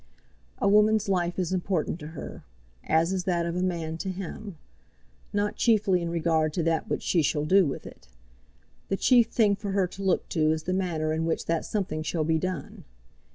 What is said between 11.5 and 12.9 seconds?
something shall be done.